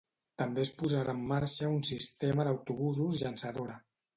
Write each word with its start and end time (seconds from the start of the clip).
També 0.41 0.61
es 0.63 0.71
posarà 0.77 1.13
en 1.17 1.19
marxa 1.33 1.69
un 1.75 1.85
sistema 1.91 2.49
d'autobusos 2.49 3.25
llançadora. 3.25 3.79